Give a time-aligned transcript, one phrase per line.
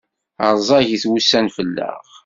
[0.55, 2.03] Rẓagit wussan fell-aɣ.